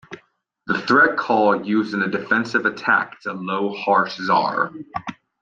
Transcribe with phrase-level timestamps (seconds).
[0.65, 4.73] The threat call used in defensive attack is a low harsh zaar.